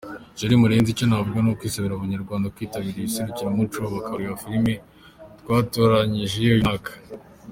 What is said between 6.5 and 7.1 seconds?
mwaka.